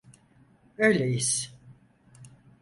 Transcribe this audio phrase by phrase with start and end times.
[0.77, 1.53] Öyleyiz.